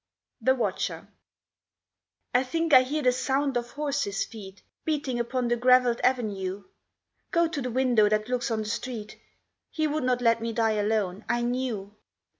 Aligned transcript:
THE 0.41 0.55
WATCHER 0.55 1.09
"I 2.33 2.43
think 2.43 2.73
I 2.73 2.81
hear 2.81 3.03
the 3.03 3.11
sound 3.11 3.55
of 3.55 3.69
horses 3.69 4.23
feet 4.25 4.63
Beating 4.83 5.19
upon 5.19 5.47
the 5.47 5.55
gravelled 5.55 5.99
avenue. 6.01 6.63
Go 7.29 7.47
to 7.47 7.61
the 7.61 7.69
window 7.69 8.09
that 8.09 8.27
looks 8.27 8.49
on 8.49 8.61
the 8.61 8.65
street, 8.65 9.21
He 9.69 9.85
would 9.85 10.03
not 10.03 10.19
let 10.19 10.41
me 10.41 10.53
die 10.53 10.71
alone, 10.71 11.23
I 11.29 11.43
knew." 11.43 11.93